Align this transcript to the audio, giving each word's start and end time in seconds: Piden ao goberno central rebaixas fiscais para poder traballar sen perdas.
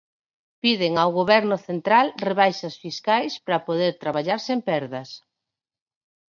Piden 0.63 0.93
ao 0.97 1.09
goberno 1.19 1.57
central 1.67 2.07
rebaixas 2.27 2.75
fiscais 2.83 3.33
para 3.45 3.63
poder 3.67 3.91
traballar 4.03 4.39
sen 4.47 4.59
perdas. 4.69 5.09